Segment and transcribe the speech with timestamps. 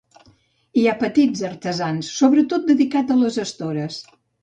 [0.81, 4.05] Hi ha petits artesans sobretot dedicats a les estores.